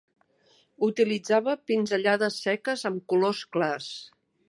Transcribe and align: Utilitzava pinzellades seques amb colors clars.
Utilitzava 0.87 1.55
pinzellades 1.73 2.41
seques 2.49 2.87
amb 2.93 3.07
colors 3.15 3.47
clars. 3.57 3.97